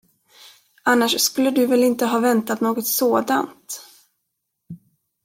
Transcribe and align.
Annars 0.83 1.19
skulle 1.21 1.51
du 1.51 1.65
väl 1.67 1.83
inte 1.83 2.05
ha 2.05 2.19
väntat 2.19 2.61
något 2.61 2.87
sådant. 2.87 3.81